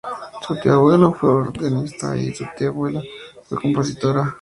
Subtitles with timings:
[0.47, 3.03] Su tío abuelo fue organista, y su tía abuela
[3.43, 4.35] fue compositora.